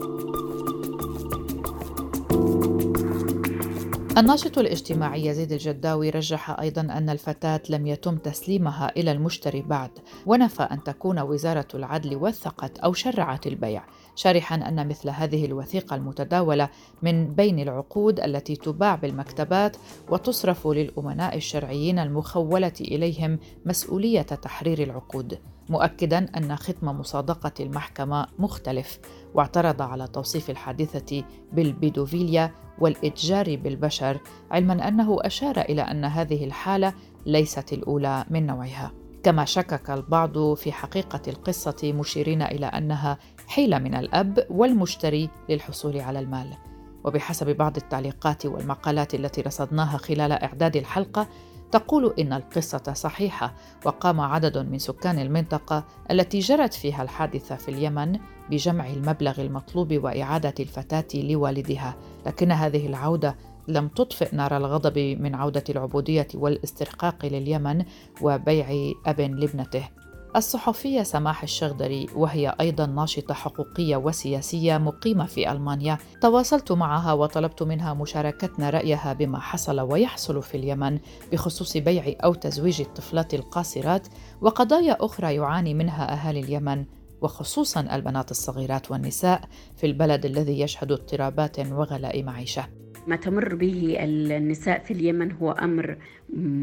الناشط 4.18 4.58
الاجتماعي 4.58 5.26
يزيد 5.26 5.52
الجداوي 5.52 6.10
رجح 6.10 6.60
أيضا 6.60 6.80
أن 6.80 7.10
الفتاة 7.10 7.60
لم 7.70 7.86
يتم 7.86 8.16
تسليمها 8.16 8.92
إلى 8.96 9.12
المشتري 9.12 9.62
بعد 9.62 9.90
ونفى 10.26 10.62
أن 10.62 10.82
تكون 10.84 11.18
وزارة 11.18 11.66
العدل 11.74 12.16
وثقت 12.16 12.78
أو 12.78 12.92
شرعت 12.92 13.46
البيع 13.46 13.84
شارحا 14.14 14.54
أن 14.54 14.88
مثل 14.88 15.10
هذه 15.10 15.44
الوثيقة 15.44 15.96
المتداولة 15.96 16.68
من 17.02 17.34
بين 17.34 17.58
العقود 17.58 18.20
التي 18.20 18.56
تباع 18.56 18.94
بالمكتبات 18.94 19.76
وتصرف 20.10 20.66
للأمناء 20.66 21.36
الشرعيين 21.36 21.98
المخولة 21.98 22.72
إليهم 22.80 23.38
مسؤولية 23.64 24.22
تحرير 24.22 24.82
العقود 24.82 25.38
مؤكدا 25.68 26.18
أن 26.36 26.56
ختم 26.56 26.88
مصادقة 26.88 27.52
المحكمة 27.60 28.26
مختلف. 28.38 28.98
واعترض 29.34 29.82
على 29.82 30.06
توصيف 30.06 30.50
الحادثة 30.50 31.24
بالبيدوفيليا 31.52 32.50
والإتجار 32.78 33.56
بالبشر 33.56 34.20
علما 34.50 34.88
أنه 34.88 35.18
أشار 35.20 35.60
إلى 35.60 35.82
أن 35.82 36.04
هذه 36.04 36.44
الحالة 36.44 36.94
ليست 37.26 37.72
الأولى 37.72 38.24
من 38.30 38.46
نوعها. 38.46 38.92
كما 39.22 39.44
شكك 39.44 39.90
البعض 39.90 40.54
في 40.54 40.72
حقيقة 40.72 41.20
القصة 41.28 41.92
مشيرين 41.92 42.42
إلى 42.42 42.66
أنها 42.66 43.18
حيلة 43.46 43.78
من 43.78 43.94
الأب 43.94 44.46
والمشتري 44.50 45.30
للحصول 45.48 46.00
على 46.00 46.18
المال. 46.18 46.56
وبحسب 47.04 47.56
بعض 47.56 47.76
التعليقات 47.76 48.46
والمقالات 48.46 49.14
التي 49.14 49.40
رصدناها 49.40 49.96
خلال 49.96 50.32
إعداد 50.32 50.76
الحلقة 50.76 51.28
تقول 51.74 52.14
إن 52.18 52.32
القصة 52.32 52.92
صحيحة 52.92 53.54
وقام 53.84 54.20
عدد 54.20 54.58
من 54.58 54.78
سكان 54.78 55.18
المنطقة 55.18 55.84
التي 56.10 56.38
جرت 56.38 56.74
فيها 56.74 57.02
الحادثة 57.02 57.56
في 57.56 57.68
اليمن 57.68 58.18
بجمع 58.50 58.86
المبلغ 58.90 59.40
المطلوب 59.40 59.92
وإعادة 60.04 60.54
الفتاة 60.60 61.20
لوالدها، 61.20 61.96
لكن 62.26 62.52
هذه 62.52 62.86
العودة 62.86 63.36
لم 63.68 63.88
تطفئ 63.88 64.36
نار 64.36 64.56
الغضب 64.56 64.98
من 64.98 65.34
عودة 65.34 65.64
العبودية 65.70 66.28
والاسترقاق 66.34 67.26
لليمن 67.26 67.84
وبيع 68.20 68.92
أب 69.06 69.20
لابنته. 69.20 69.88
الصحفية 70.36 71.02
سماح 71.02 71.42
الشغدري 71.42 72.06
وهي 72.14 72.54
أيضا 72.60 72.86
ناشطة 72.86 73.34
حقوقية 73.34 73.96
وسياسية 73.96 74.78
مقيمة 74.78 75.26
في 75.26 75.52
ألمانيا. 75.52 75.98
تواصلت 76.20 76.72
معها 76.72 77.12
وطلبت 77.12 77.62
منها 77.62 77.94
مشاركتنا 77.94 78.70
رأيها 78.70 79.12
بما 79.12 79.38
حصل 79.40 79.80
ويحصل 79.80 80.42
في 80.42 80.56
اليمن 80.56 80.98
بخصوص 81.32 81.76
بيع 81.76 82.14
أو 82.24 82.34
تزويج 82.34 82.80
الطفلات 82.80 83.34
القاصرات 83.34 84.08
وقضايا 84.40 84.96
أخرى 85.00 85.34
يعاني 85.34 85.74
منها 85.74 86.12
أهالي 86.12 86.40
اليمن 86.40 86.84
وخصوصا 87.22 87.80
البنات 87.80 88.30
الصغيرات 88.30 88.90
والنساء 88.90 89.40
في 89.76 89.86
البلد 89.86 90.24
الذي 90.24 90.60
يشهد 90.60 90.92
اضطرابات 90.92 91.60
وغلاء 91.60 92.22
معيشة. 92.22 92.83
ما 93.06 93.16
تمر 93.16 93.54
به 93.54 93.96
النساء 94.00 94.78
في 94.78 94.90
اليمن 94.90 95.32
هو 95.32 95.50
أمر 95.52 95.96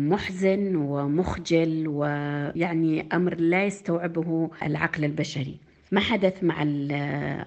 محزن 0.09 0.75
ومخجل 0.75 1.87
ويعني 1.87 3.07
أمر 3.13 3.35
لا 3.35 3.65
يستوعبه 3.65 4.49
العقل 4.63 5.05
البشري. 5.05 5.57
ما 5.93 5.99
حدث 5.99 6.43
مع 6.43 6.63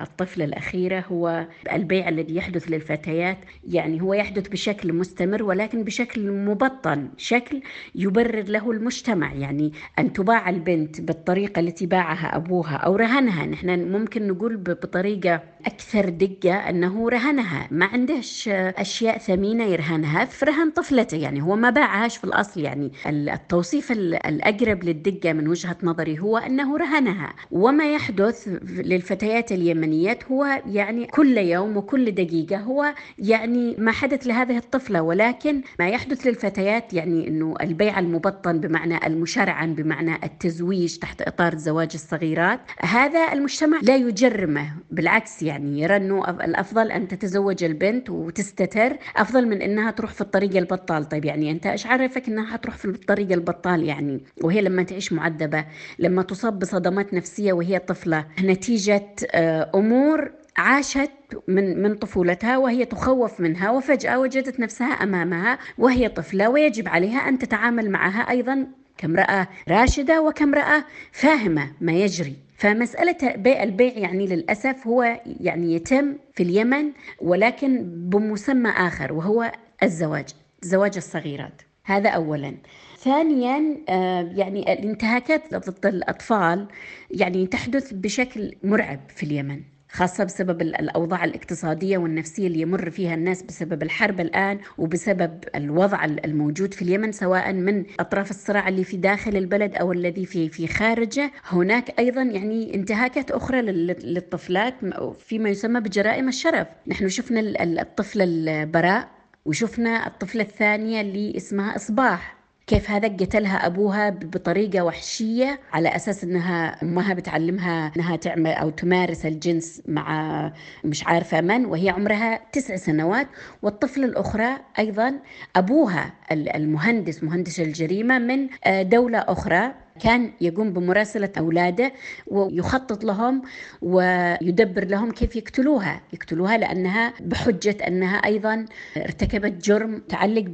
الطفلة 0.01 0.45
الأخيرة 0.45 1.01
هو 1.01 1.47
البيع 1.73 2.09
الذي 2.09 2.37
يحدث 2.37 2.71
للفتيات 2.71 3.39
يعني 3.69 4.03
هو 4.03 4.15
يحدث 4.15 4.49
بشكل 4.49 4.93
مستمر 4.93 5.43
ولكن 5.43 5.85
بشكل 5.85 6.31
مبطن 6.31 7.09
شكل 7.17 7.63
يبرر 7.95 8.43
له 8.43 8.71
المجتمع. 8.71 9.33
يعني 9.35 9.73
أن 9.99 10.13
تباع 10.13 10.51
البنت 10.51 11.01
بالطريقة 11.01 11.61
التي 11.61 11.87
باعها 11.87 12.37
أبوها 12.37 12.77
أو 12.77 12.97
رهنها 12.97 13.47
نحن 13.47 13.93
ممكن 13.93 14.29
نقول 14.29 14.57
بطريقة 14.57 15.43
أكثر 15.66 16.09
دقة 16.09 16.54
أنه 16.54 17.09
رهنها. 17.09 17.68
ما 17.71 17.87
عندهش 17.87 18.49
أشياء 18.49 19.18
ثمينة 19.18 19.64
يرهنها. 19.64 20.25
في 20.25 20.44
رهن 20.44 20.71
طفلته 20.71 21.16
يعني. 21.16 21.42
هو 21.42 21.56
ما 21.56 21.71
باعهاش 21.71 22.16
في 22.16 22.25
الأصل 22.25 22.61
يعني. 22.61 22.92
التوصيف 23.06 23.92
الأقرب 23.92 24.85
للدقة 24.85 25.33
من 25.33 25.49
وجهة 25.49 25.76
نظري 25.83 26.18
هو 26.18 26.37
أنه 26.38 26.76
رهنها. 26.76 27.33
وما 27.50 27.92
يحدث 27.92 28.49
للفتيات 28.62 29.52
اليمنيات 29.52 30.25
هو 30.25 30.62
يعني 30.66 31.06
كل 31.06 31.38
يوم 31.38 31.76
وكل 31.76 32.11
دقيقة 32.11 32.56
هو 32.56 32.94
يعني 33.18 33.75
ما 33.78 33.92
حدث 33.92 34.26
لهذه 34.26 34.56
الطفلة. 34.56 35.02
ولكن 35.02 35.62
ما 35.78 35.88
يحدث 35.88 36.26
للفتيات 36.26 36.92
يعني 36.94 37.28
أنه 37.28 37.54
البيع 37.61 37.99
المبطن 37.99 38.61
بمعنى 38.61 39.06
المشرعن 39.06 39.75
بمعنى 39.75 40.25
التزويج 40.25 40.97
تحت 40.99 41.23
إطار 41.23 41.59
زواج 41.59 41.90
الصغيرات 41.94 42.61
هذا 42.80 43.33
المجتمع 43.33 43.80
لا 43.83 43.97
يجرمه. 43.97 44.71
بالعكس 44.90 45.42
يعني. 45.42 45.54
يرى 45.57 45.97
أنه 45.97 46.31
الأفضل 46.31 46.91
أن 46.93 47.09
تتزوج 47.09 47.65
البنت 47.65 48.11
وتستتر 48.11 48.97
أفضل 49.17 49.49
من 49.49 49.63
أنها 49.63 49.91
تروح 49.91 50.13
في 50.13 50.21
الطريق 50.21 50.57
البطال. 50.57 51.09
طيب 51.09 51.25
يعني 51.25 51.51
أنت 51.51 51.67
إيش 51.67 51.87
عرفك 51.87 52.29
أنها 52.29 52.53
حتروح 52.53 52.77
في 52.77 52.85
الطريق 52.85 53.33
البطال 53.33 53.83
يعني؟ 53.85 54.21
وهي 54.43 54.61
لما 54.61 54.83
تعيش 54.83 55.13
معذبة 55.13 55.65
لما 55.99 56.23
تصاب 56.23 56.59
بصدمات 56.59 57.15
نفسية 57.15 57.53
وهي 57.53 57.79
طفلة 57.79 58.27
نتيجة 58.43 59.07
آه، 59.35 59.71
أمور 59.75 60.31
عاشت 60.57 61.11
من 61.49 61.83
من 61.83 61.95
طفولتها 61.95 62.59
وهي 62.59 62.85
تخوف 62.85 63.41
منها 63.41 63.71
وفجأة 63.71 64.19
وجدت 64.19 64.61
نفسها 64.61 64.93
أمامها 64.93 65.59
وهي 65.79 66.09
طفلة 66.09 66.49
ويجب 66.49 66.89
عليها 66.89 67.19
أن 67.29 67.39
تتعامل 67.39 67.91
معها 67.91 68.31
أيضا 68.31 68.67
كامرأة 68.99 69.49
راشدة 69.69 70.23
وكامرأة 70.23 70.85
فاهمة 71.13 71.71
ما 71.81 71.93
يجري. 71.93 72.44
فمسألة 72.55 73.37
بيع 73.37 73.63
البيع 73.63 73.93
يعني 73.99 74.27
للأسف 74.27 74.87
هو 74.87 75.21
يعني 75.41 75.75
يتم 75.75 76.17
في 76.35 76.43
اليمن 76.43 76.93
ولكن 77.21 77.83
بمسمى 78.11 78.71
آخر 78.71 79.13
وهو 79.13 79.53
الزواج 79.83 80.29
زواج 80.63 80.97
الصغيرات. 80.97 81.63
هذا 81.85 82.11
أولا. 82.11 82.55
ثانيا 82.99 83.77
آه، 83.89 84.33
يعني 84.35 84.73
الانتهاكات 84.73 85.55
ضد 85.55 85.87
الأطفال 85.87 86.69
يعني 87.11 87.47
تحدث 87.47 87.93
بشكل 87.93 88.55
مرعب 88.63 89.01
في 89.09 89.23
اليمن. 89.23 89.61
خاصة 89.95 90.25
بسبب 90.25 90.63
الأوضاع 90.63 91.25
الاقتصادية 91.25 91.99
والنفسية 91.99 92.47
اللي 92.47 92.61
يمر 92.61 92.91
فيها 92.91 93.15
الناس 93.15 93.43
بسبب 93.43 93.83
الحرب 93.83 94.21
الآن 94.21 94.59
وبسبب 94.79 95.45
الوضع 95.55 96.05
الموجود 96.05 96.75
في 96.75 96.83
اليمن 96.83 97.13
سواء 97.13 97.53
من 97.53 97.85
أطراف 98.01 98.31
الصراع 98.31 98.69
اللي 98.69 98.85
في 98.85 98.97
داخل 98.97 99.37
البلد 99.37 99.75
أو 99.75 99.93
الذي 99.93 100.27
في 100.27 100.49
في 100.49 100.67
خارجه. 100.67 101.33
هناك 101.45 101.99
أيضا 101.99 102.23
يعني 102.23 102.75
انتهاكات 102.75 103.31
أخرى 103.31 103.63
للطفلات 103.63 104.75
فيما 105.19 105.49
يسمى 105.51 105.81
بجرائم 105.81 106.29
الشرف. 106.29 106.69
نحن 106.87 107.09
شفنا 107.09 107.41
الطفل 107.63 108.23
البراء 108.23 109.09
وشفنا 109.45 110.07
الطفلة 110.07 110.43
الثانية 110.43 111.01
اللي 111.01 111.37
اسمها 111.37 111.77
إصباح. 111.77 112.44
كيف 112.66 112.90
هذا 112.90 113.09
قتلها 113.09 113.66
أبوها 113.66 114.11
بطريقة 114.11 114.85
وحشية 114.85 115.61
على 115.73 115.97
أساس 115.97 116.25
أنها 116.25 116.83
أمها 116.83 117.14
بتعلمها 117.14 117.92
أنها 117.97 118.16
تعمل 118.16 118.50
أو 118.50 118.71
تمارس 118.71 119.26
الجنس 119.26 119.83
مع 119.88 120.52
مش 120.85 121.06
عارفة 121.06 121.40
من 121.40 121.66
وهي 121.66 121.90
عمرها 121.90 122.40
تسع 122.52 122.76
سنوات. 122.76 123.26
والطفلة 123.62 124.04
الأخرى 124.04 124.56
أيضا 124.78 125.14
أبوها 125.56 126.12
المهندس 126.33 127.25
مهندس 127.25 127.61
الجريمة 127.61 128.18
من 128.18 128.49
آه، 128.64 128.83
دولة 128.83 129.18
أخرى. 129.18 129.75
كان 130.01 130.33
يقوم 130.41 130.73
بمراسلة 130.73 131.33
أولاده 131.39 131.93
ويخطط 132.27 133.05
لهم 133.05 133.43
ويدبر 133.83 134.85
لهم 134.85 135.11
كيف 135.13 135.37
يقتلوها. 135.37 136.03
يقتلوها 136.13 136.59
لأنها 136.59 137.15
بحجة 137.21 137.77
أنها 137.87 138.17
أيضا 138.17 138.67
ارتكبت 138.97 139.65
جرم 139.67 139.95
متعلق 139.95 140.45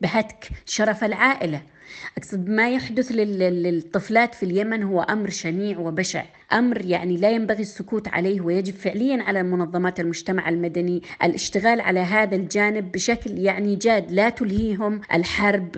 بهتك 0.00 0.48
شرف 0.66 1.04
العائلة. 1.04 1.62
أقصد 2.18 2.48
ما 2.48 2.70
يحدث 2.70 3.12
للطفلات 3.12 4.34
في 4.34 4.42
اليمن 4.42 4.82
هو 4.82 5.02
أمر 5.02 5.30
شنيع 5.30 5.78
وبشع. 5.78 6.24
أمر 6.52 6.84
يعني 6.84 7.16
لا 7.16 7.30
ينبغي 7.30 7.62
السكوت 7.62 8.08
عليه 8.08 8.40
ويجب 8.40 8.74
فعليا 8.74 9.22
على 9.22 9.42
منظمات 9.42 10.00
المجتمع 10.00 10.48
المدني 10.48 11.02
الاشتغال 11.24 11.80
على 11.80 12.00
هذا 12.00 12.36
الجانب 12.36 12.92
بشكل 12.92 13.38
يعني 13.38 13.76
جاد 13.76 14.10
لا 14.12 14.28
تلهيهم 14.28 15.00
الحرب 15.14 15.68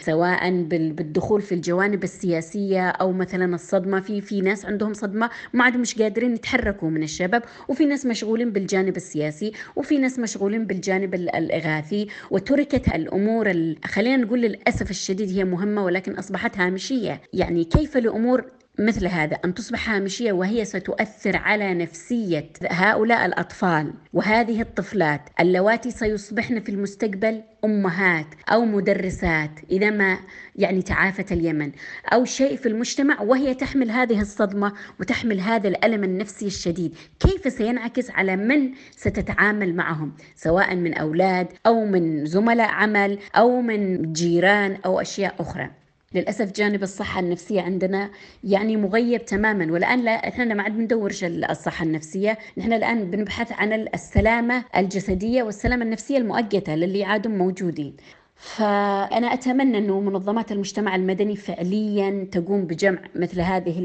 سواء 0.00 0.50
بالدخول 0.62 1.42
في 1.42 1.54
الجوانب 1.54 2.04
السياسية 2.04 2.88
أو 2.88 3.12
مثلا 3.12 3.54
الصدمة. 3.54 4.00
في 4.00 4.20
في 4.20 4.40
ناس 4.40 4.66
عندهم 4.66 4.94
صدمة 4.94 5.30
ما 5.52 5.64
عاد 5.64 5.76
مش 5.76 6.02
قادرين 6.02 6.34
يتحركوا 6.34 6.90
من 6.90 7.02
الشباب 7.02 7.42
وفي 7.68 7.84
ناس 7.84 8.06
مشغولين 8.06 8.50
بالجانب 8.50 8.96
السياسي 8.96 9.52
وفي 9.76 9.98
ناس 9.98 10.18
مشغولين 10.18 10.66
بالجانب 10.66 11.14
الإغاثي. 11.14 12.06
وتركت 12.30 12.88
الأمور 12.94 13.74
خلينا 13.84 14.16
نقول 14.16 14.40
للأسف 14.40 14.90
الشديد 14.90 15.38
هي 15.38 15.44
مهمة 15.44 15.59
ولكن 15.82 16.12
أصبحت 16.18 16.58
هامشية. 16.58 17.20
يعني 17.32 17.64
كيف 17.64 17.96
لأمور 17.96 18.44
مثل 18.80 19.06
هذا 19.06 19.38
أن 19.44 19.54
تصبح 19.54 19.90
هامشية 19.90 20.32
وهي 20.32 20.64
ستؤثر 20.64 21.36
على 21.36 21.74
نفسية 21.74 22.50
هؤلاء 22.70 23.26
الأطفال 23.26 23.92
وهذه 24.12 24.60
الطفلات 24.60 25.20
اللواتي 25.40 25.90
سيصبحن 25.90 26.60
في 26.60 26.68
المستقبل 26.68 27.42
أمهات 27.64 28.26
أو 28.48 28.64
مدرسات 28.64 29.50
إذا 29.70 29.90
ما 29.90 30.18
يعني 30.56 30.82
تعافت 30.82 31.32
اليمن 31.32 31.72
أو 32.12 32.24
شيء 32.24 32.56
في 32.56 32.66
المجتمع 32.66 33.20
وهي 33.20 33.54
تحمل 33.54 33.90
هذه 33.90 34.20
الصدمة 34.20 34.72
وتحمل 35.00 35.40
هذا 35.40 35.68
الألم 35.68 36.04
النفسي 36.04 36.46
الشديد. 36.46 36.94
كيف 37.20 37.52
سينعكس 37.52 38.10
على 38.10 38.36
من 38.36 38.70
ستتعامل 38.90 39.74
معهم؟ 39.74 40.12
سواء 40.34 40.76
من 40.76 40.94
أولاد 40.94 41.46
أو 41.66 41.84
من 41.84 42.26
زملاء 42.26 42.68
عمل 42.68 43.18
أو 43.36 43.60
من 43.60 44.12
جيران 44.12 44.78
أو 44.84 45.00
أشياء 45.00 45.34
أخرى. 45.38 45.79
للأسف 46.14 46.52
جانب 46.52 46.82
الصحة 46.82 47.20
النفسية 47.20 47.60
عندنا 47.60 48.10
يعني 48.44 48.76
مغيب 48.76 49.24
تماما. 49.24 49.72
والآن 49.72 50.04
لا 50.04 50.28
إحنا 50.28 50.54
ما 50.54 50.62
عاد 50.62 50.76
بندورش 50.76 51.24
الصحة 51.24 51.84
النفسية. 51.84 52.38
نحن 52.58 52.72
الآن 52.72 53.10
بنبحث 53.10 53.52
عن 53.52 53.72
السلامة 53.72 54.64
الجسدية 54.76 55.42
والسلامة 55.42 55.84
النفسية 55.84 56.18
المؤقتة 56.18 56.74
للي 56.74 57.04
عادوا 57.04 57.32
موجودين. 57.32 57.96
فأنا 58.34 59.32
أتمنى 59.34 59.78
أنه 59.78 60.00
منظمات 60.00 60.52
المجتمع 60.52 60.96
المدني 60.96 61.36
فعليا 61.36 62.28
تقوم 62.32 62.64
بجمع 62.64 62.98
مثل 63.14 63.40
هذه 63.40 63.78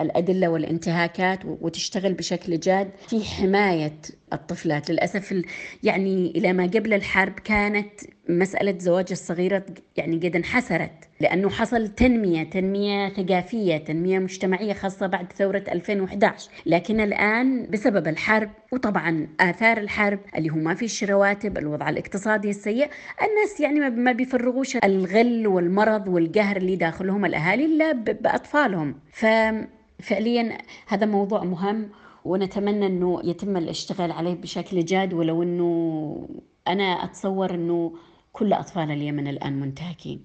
الأدلة 0.00 0.48
والانتهاكات 0.48 1.38
وتشتغل 1.44 2.14
بشكل 2.14 2.60
جاد 2.60 2.90
في 3.08 3.24
حماية 3.24 3.92
الطفلات. 4.32 4.90
للأسف 4.90 5.42
يعني 5.82 6.32
إلى 6.36 6.52
ما 6.52 6.64
قبل 6.64 6.94
الحرب 6.94 7.32
كانت 7.32 7.90
مسألة 8.28 8.78
زواج 8.78 9.06
الصغيرة 9.10 9.64
يعني 9.96 10.16
قد 10.16 10.36
انحسرت 10.36 10.90
لأنه 11.20 11.50
حصل 11.50 11.88
تنمية 11.88 12.42
تنمية 12.42 13.08
ثقافية 13.08 13.76
تنمية 13.76 14.18
مجتمعية 14.18 14.72
خاصة 14.72 15.06
بعد 15.06 15.32
ثورة 15.32 15.64
2011 15.68 16.50
لكن 16.66 17.00
الآن 17.00 17.70
بسبب 17.70 18.08
الحرب 18.08 18.50
وطبعا 18.72 19.28
آثار 19.40 19.78
الحرب 19.78 20.18
اللي 20.36 20.50
هو 20.50 20.56
ما 20.56 20.74
فيش 20.74 21.04
رواتب 21.04 21.58
الوضع 21.58 21.88
الاقتصادي 21.88 22.50
السيء 22.50 22.88
الناس 23.22 23.60
يعني 23.60 23.90
ما 23.90 24.12
بيفرغوش 24.12 24.76
الغل 24.76 25.46
والمرض 25.46 26.08
والقهر 26.08 26.56
اللي 26.56 26.76
داخلهم 26.76 27.24
الأهالي 27.24 27.64
إلا 27.64 27.92
بأطفالهم. 27.92 28.94
ففعليا 29.12 30.58
هذا 30.86 31.06
موضوع 31.06 31.44
مهم 31.44 31.88
ونتمنى 32.24 32.86
إنه 32.86 33.20
يتم 33.24 33.56
الاشتغال 33.56 34.12
عليه 34.12 34.34
بشكل 34.34 34.84
جاد 34.84 35.14
ولو 35.14 35.42
إنه 35.42 36.28
أنا 36.68 36.84
أتصور 36.84 37.54
إنه 37.54 37.92
كل 38.32 38.52
أطفال 38.52 38.90
اليمن 38.90 39.28
الآن 39.28 39.60
منتهكين. 39.60 40.24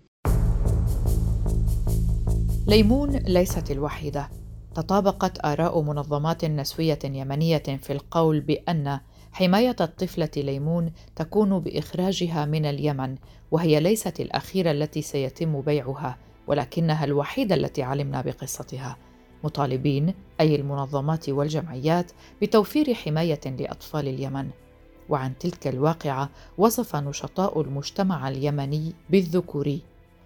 ليمون 2.68 3.10
ليست 3.10 3.72
الوحيدة. 3.72 4.30
تطابقت 4.76 5.46
آراء 5.46 5.82
منظمات 5.82 6.46
نسوية 6.46 7.00
يمنية 7.04 7.58
في 7.58 7.94
القول 7.94 8.40
بأن 8.40 9.00
حماية 9.32 9.76
الطفلة 9.82 10.30
ليمون 10.38 10.92
تكون 11.16 11.60
بإخراجها 11.60 12.46
من 12.46 12.66
اليمن 12.66 13.16
وهي 13.52 13.80
ليست 13.80 14.20
الأخيرة 14.20 14.72
التي 14.72 15.02
سيتم 15.02 15.62
بيعها 15.62 16.18
ولكنها 16.48 17.06
الوحيدة 17.06 17.56
التي 17.56 17.84
علمنا 17.84 18.22
بقصتها. 18.22 18.98
مطالبين 19.44 20.14
أي 20.40 20.56
المنظمات 20.56 21.30
والجمعيات 21.30 22.12
بتوفير 22.42 22.94
حماية 22.94 23.42
لأطفال 23.46 24.08
اليمن. 24.08 24.50
وعن 25.10 25.38
تلك 25.38 25.68
الواقعة 25.68 26.30
وصف 26.58 26.96
نشطاء 26.96 27.62
المجتمع 27.62 28.28
اليمني 28.30 28.94
بالذكوري 29.10 29.82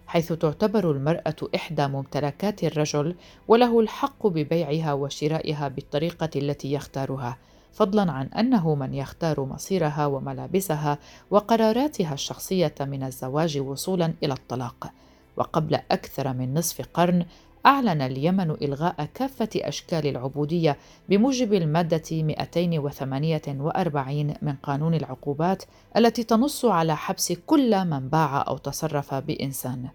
حيث 0.06 0.32
تعتبر 0.32 0.90
المرأة 0.90 1.36
إحدى 1.54 1.86
ممتلكات 1.86 2.64
الرجل 2.64 3.14
وله 3.48 3.80
الحق 3.80 4.26
ببيعها 4.26 4.92
وشرائها 4.92 5.68
بالطريقة 5.68 6.30
التي 6.36 6.72
يختارها 6.72 7.38
فضلا 7.72 8.12
عن 8.12 8.26
أنه 8.26 8.74
من 8.74 8.94
يختار 8.94 9.40
مصيرها 9.44 10.06
وملابسها 10.06 10.98
وقراراتها 11.30 12.14
الشخصية 12.14 12.74
من 12.80 13.02
الزواج 13.02 13.58
وصولا 13.58 14.14
إلى 14.22 14.32
الطلاق. 14.32 14.92
وقبل 15.36 15.74
أكثر 15.74 16.32
من 16.32 16.54
نصف 16.54 16.86
قرن 16.94 17.26
أعلن 17.66 18.02
اليمن 18.02 18.50
إلغاء 18.50 19.08
كافة 19.14 19.48
أشكال 19.56 20.06
العبودية 20.06 20.76
بموجب 21.08 21.54
المادة 21.54 22.02
248 22.12 24.34
من 24.42 24.54
قانون 24.62 24.94
العقوبات 24.94 25.62
التي 25.96 26.24
تنص 26.24 26.64
على 26.64 26.96
حبس 26.96 27.32
كل 27.32 27.84
من 27.84 28.08
باع 28.08 28.44
أو 28.48 28.58
تصرف 28.58 29.14
بإنسان. 29.14 29.88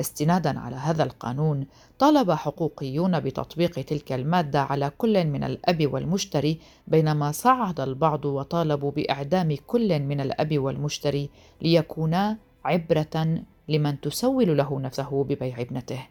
استنادا 0.00 0.60
على 0.60 0.76
هذا 0.76 1.02
القانون 1.02 1.66
طالب 1.98 2.30
حقوقيون 2.30 3.20
بتطبيق 3.20 3.70
تلك 3.70 4.12
المادة 4.12 4.62
على 4.62 4.92
كل 4.98 5.24
من 5.24 5.44
الأب 5.44 5.92
والمشتري 5.92 6.60
بينما 6.86 7.32
صعد 7.32 7.80
البعض 7.80 8.24
وطالبوا 8.24 8.90
بإعدام 8.90 9.56
كل 9.66 9.98
من 9.98 10.20
الأب 10.20 10.58
والمشتري 10.58 11.30
ليكونا 11.62 12.36
عبرة 12.64 13.40
لمن 13.68 14.00
تسول 14.00 14.56
له 14.56 14.80
نفسه 14.80 15.24
ببيع 15.24 15.60
ابنته 15.60 16.06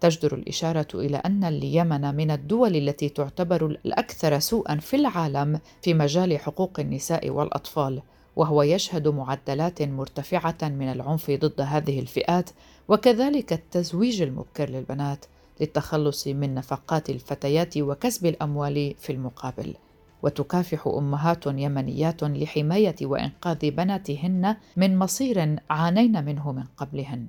تجدر 0.00 0.34
الإشارة 0.34 0.86
إلى 0.94 1.16
أن 1.16 1.44
اليمن 1.44 2.14
من 2.14 2.30
الدول 2.30 2.76
التي 2.76 3.08
تعتبر 3.08 3.66
الأكثر 3.66 4.38
سوءًا 4.38 4.76
في 4.76 4.96
العالم 4.96 5.60
في 5.82 5.94
مجال 5.94 6.38
حقوق 6.38 6.80
النساء 6.80 7.30
والأطفال، 7.30 8.02
وهو 8.36 8.62
يشهد 8.62 9.08
معدلات 9.08 9.82
مرتفعة 9.82 10.58
من 10.62 10.92
العنف 10.92 11.30
ضد 11.30 11.60
هذه 11.60 12.00
الفئات، 12.00 12.50
وكذلك 12.88 13.52
التزويج 13.52 14.22
المبكر 14.22 14.70
للبنات 14.70 15.24
للتخلص 15.60 16.26
من 16.26 16.54
نفقات 16.54 17.10
الفتيات 17.10 17.78
وكسب 17.78 18.26
الأموال 18.26 18.94
في 18.98 19.12
المقابل. 19.12 19.74
وتكافح 20.22 20.86
أمهات 20.86 21.46
يمنيات 21.46 22.22
لحماية 22.24 22.96
وإنقاذ 23.02 23.70
بناتهن 23.70 24.56
من 24.76 24.98
مصير 24.98 25.56
عانين 25.70 26.24
منه 26.24 26.52
من 26.52 26.64
قبلهن 26.76 27.28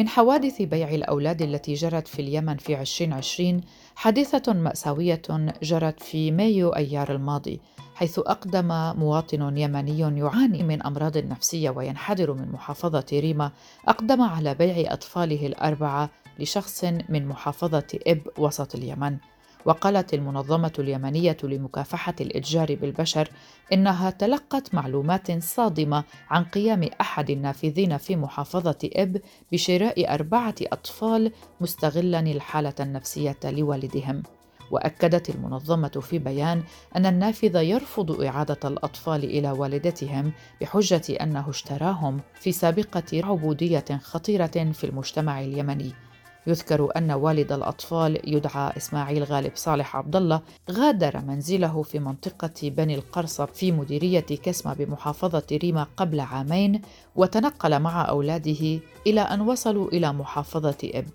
من 0.00 0.08
حوادث 0.08 0.62
بيع 0.62 0.88
الأولاد 0.88 1.42
التي 1.42 1.74
جرت 1.74 2.08
في 2.08 2.22
اليمن 2.22 2.56
في 2.56 2.80
2020 2.80 3.60
حادثة 3.94 4.52
مأساوية 4.52 5.22
جرت 5.62 6.02
في 6.02 6.30
مايو 6.30 6.68
أيار 6.68 7.12
الماضي 7.12 7.60
حيث 7.94 8.18
أقدم 8.18 8.68
مواطن 8.98 9.56
يمني 9.58 9.98
يعاني 9.98 10.62
من 10.62 10.82
أمراض 10.82 11.18
نفسية 11.18 11.70
وينحدر 11.70 12.32
من 12.32 12.52
محافظة 12.52 13.06
ريما 13.12 13.50
أقدم 13.88 14.22
على 14.22 14.54
بيع 14.54 14.92
أطفاله 14.92 15.46
الأربعة 15.46 16.10
لشخص 16.38 16.84
من 16.84 17.26
محافظة 17.26 17.98
إب 18.06 18.20
وسط 18.38 18.74
اليمن. 18.74 19.16
وقالت 19.64 20.14
المنظمة 20.14 20.72
اليمنية 20.78 21.36
لمكافحة 21.42 22.14
الإتجار 22.20 22.74
بالبشر 22.74 23.28
إنها 23.72 24.10
تلقت 24.10 24.74
معلومات 24.74 25.42
صادمة 25.42 26.04
عن 26.30 26.44
قيام 26.44 26.90
أحد 27.00 27.30
النافذين 27.30 27.96
في 27.96 28.16
محافظة 28.16 28.78
إب 28.84 29.20
بشراء 29.52 30.14
أربعة 30.14 30.54
أطفال 30.62 31.32
مستغلا 31.60 32.20
الحالة 32.20 32.74
النفسية 32.80 33.38
لوالدهم. 33.44 34.22
وأكدت 34.70 35.30
المنظمة 35.30 35.88
في 35.88 36.18
بيان 36.18 36.62
أن 36.96 37.06
النافذ 37.06 37.56
يرفض 37.56 38.22
إعادة 38.22 38.58
الأطفال 38.64 39.24
إلى 39.24 39.50
والدتهم 39.50 40.32
بحجة 40.60 41.02
أنه 41.20 41.50
اشتراهم 41.50 42.20
في 42.34 42.52
سابقة 42.52 43.02
عبودية 43.14 43.84
خطيرة 44.02 44.72
في 44.72 44.84
المجتمع 44.84 45.40
اليمني 45.40 45.92
يذكر 46.46 46.88
أن 46.96 47.10
والد 47.10 47.52
الأطفال 47.52 48.34
يدعى 48.34 48.76
إسماعيل 48.76 49.24
غالب 49.24 49.52
صالح 49.54 49.96
عبد 49.96 50.16
الله 50.16 50.40
غادر 50.70 51.20
منزله 51.20 51.82
في 51.82 51.98
منطقة 51.98 52.50
بني 52.62 52.94
القرصب 52.94 53.48
في 53.48 53.72
مديرية 53.72 54.20
كسمة 54.20 54.74
بمحافظة 54.74 55.46
ريما 55.52 55.86
قبل 55.96 56.20
عامين 56.20 56.82
وتنقل 57.16 57.80
مع 57.80 58.08
أولاده 58.08 58.80
إلى 59.06 59.20
أن 59.20 59.40
وصلوا 59.40 59.88
إلى 59.88 60.12
محافظة 60.12 60.76
إب. 60.84 61.06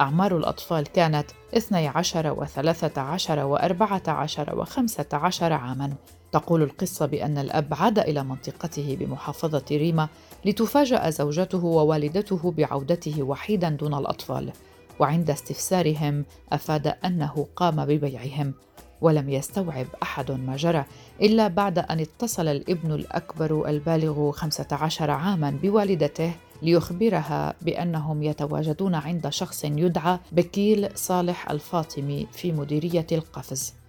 أعمار 0.00 0.36
الأطفال 0.36 0.86
كانت 0.86 1.26
12 1.56 2.34
و13 2.34 3.28
و14 3.28 4.50
و15 4.50 5.42
عاماً. 5.42 5.92
تقول 6.32 6.62
القصة 6.62 7.06
بأن 7.06 7.38
الأب 7.38 7.74
عاد 7.74 7.98
إلى 7.98 8.24
منطقته 8.24 8.96
بمحافظة 9.00 9.64
ريما 9.70 10.08
لتفاجأ 10.44 11.10
زوجته 11.10 11.64
ووالدته 11.64 12.50
بعودته 12.50 13.22
وحيدا 13.22 13.68
دون 13.68 13.94
الأطفال 13.94 14.52
وعند 14.98 15.30
استفسارهم 15.30 16.24
أفاد 16.52 16.86
أنه 16.86 17.46
قام 17.56 17.84
ببيعهم 17.84 18.54
ولم 19.00 19.30
يستوعب 19.30 19.86
أحد 20.02 20.30
ما 20.30 20.56
جرى 20.56 20.84
إلا 21.22 21.48
بعد 21.48 21.78
أن 21.78 22.00
اتصل 22.00 22.48
الابن 22.48 22.92
الأكبر 22.92 23.68
البالغ 23.68 24.30
15 24.30 25.10
عاما 25.10 25.50
بوالدته 25.62 26.32
ليخبرها 26.62 27.54
بأنهم 27.62 28.22
يتواجدون 28.22 28.94
عند 28.94 29.28
شخص 29.28 29.64
يدعى 29.64 30.18
بكيل 30.32 30.88
صالح 30.94 31.50
الفاطمي 31.50 32.26
في 32.32 32.52
مديرية 32.52 33.06
القفز. 33.12 33.79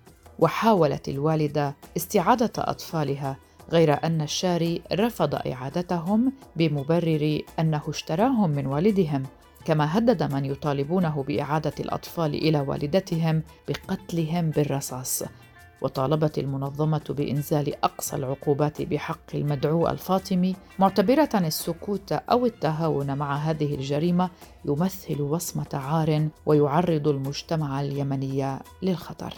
وحاولت 0.41 1.09
الوالدة 1.09 1.75
استعادة 1.97 2.51
أطفالها 2.57 3.37
غير 3.71 4.03
أن 4.03 4.21
الشاري 4.21 4.81
رفض 4.93 5.35
إعادتهم 5.35 6.33
بمبرر 6.55 7.41
أنه 7.59 7.81
اشتراهم 7.87 8.49
من 8.49 8.67
والدهم. 8.67 9.23
كما 9.65 9.97
هدد 9.97 10.33
من 10.33 10.45
يطالبونه 10.45 11.23
بإعادة 11.23 11.73
الأطفال 11.79 12.33
إلى 12.33 12.59
والدتهم 12.59 13.43
بقتلهم 13.69 14.49
بالرصاص. 14.49 15.23
وطالبت 15.81 16.37
المنظمة 16.37 17.03
بإنزال 17.09 17.83
أقصى 17.83 18.15
العقوبات 18.15 18.81
بحق 18.81 19.35
المدعو 19.35 19.87
الفاطمي 19.87 20.55
معتبرة 20.79 21.29
السكوت 21.35 22.11
أو 22.11 22.45
التهاون 22.45 23.17
مع 23.17 23.35
هذه 23.35 23.75
الجريمة 23.75 24.29
يمثل 24.65 25.21
وصمة 25.21 25.69
عار 25.73 26.27
ويعرض 26.45 27.07
المجتمع 27.07 27.81
اليمني 27.81 28.59
للخطر. 28.81 29.33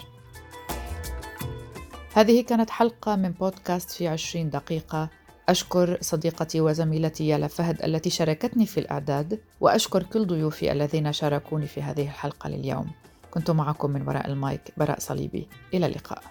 هذه 2.14 2.40
كانت 2.40 2.70
حلقة 2.70 3.16
من 3.16 3.30
بودكاست 3.30 3.90
في 3.90 4.08
عشرين 4.08 4.50
دقيقة. 4.50 5.08
أشكر 5.48 5.98
صديقتي 6.00 6.60
وزميلتي 6.60 7.28
يالا 7.28 7.46
فهد 7.46 7.82
التي 7.82 8.10
شاركتني 8.10 8.66
في 8.66 8.80
الإعداد 8.80 9.40
وأشكر 9.60 10.02
كل 10.02 10.26
ضيوفي 10.26 10.72
الذين 10.72 11.12
شاركوني 11.12 11.66
في 11.66 11.82
هذه 11.82 12.02
الحلقة 12.02 12.48
لليوم. 12.48 12.90
كنت 13.30 13.50
معكم 13.50 13.90
من 13.90 14.08
وراء 14.08 14.26
المايك 14.26 14.60
براء 14.76 14.98
صليبي. 14.98 15.48
إلى 15.74 15.86
اللقاء. 15.86 16.22